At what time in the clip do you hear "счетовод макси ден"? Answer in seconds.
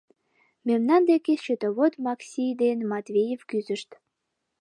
1.41-2.77